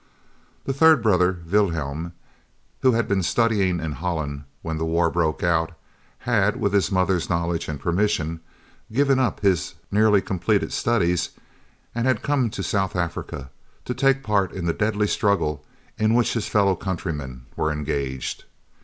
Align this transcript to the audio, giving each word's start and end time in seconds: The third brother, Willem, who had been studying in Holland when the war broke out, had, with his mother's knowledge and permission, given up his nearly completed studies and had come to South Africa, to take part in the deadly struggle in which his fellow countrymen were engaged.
The 0.65 0.73
third 0.73 1.03
brother, 1.03 1.37
Willem, 1.47 2.13
who 2.81 2.93
had 2.93 3.07
been 3.07 3.21
studying 3.21 3.79
in 3.79 3.91
Holland 3.91 4.45
when 4.63 4.79
the 4.79 4.83
war 4.83 5.11
broke 5.11 5.43
out, 5.43 5.73
had, 6.25 6.55
with 6.59 6.73
his 6.73 6.91
mother's 6.91 7.29
knowledge 7.29 7.69
and 7.69 7.79
permission, 7.79 8.39
given 8.91 9.19
up 9.19 9.41
his 9.41 9.75
nearly 9.91 10.19
completed 10.19 10.73
studies 10.73 11.29
and 11.93 12.07
had 12.07 12.23
come 12.23 12.49
to 12.49 12.63
South 12.63 12.95
Africa, 12.95 13.51
to 13.85 13.93
take 13.93 14.23
part 14.23 14.51
in 14.53 14.65
the 14.65 14.73
deadly 14.73 15.05
struggle 15.05 15.63
in 15.99 16.15
which 16.15 16.33
his 16.33 16.47
fellow 16.47 16.75
countrymen 16.75 17.45
were 17.55 17.71
engaged. 17.71 18.45